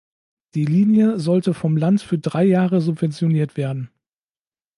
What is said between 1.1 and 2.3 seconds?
sollte vom Land für